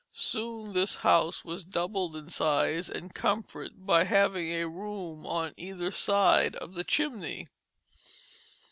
Soon 0.13 0.73
this 0.73 0.95
house 1.05 1.45
was 1.45 1.63
doubled 1.63 2.15
in 2.15 2.27
size 2.27 2.89
and 2.89 3.13
comfort 3.13 3.85
by 3.85 4.03
having 4.05 4.49
a 4.51 4.67
room 4.67 5.27
on 5.27 5.53
either 5.57 5.91
side 5.91 6.55
of 6.55 6.73
the 6.73 6.83
chimney. 6.83 7.49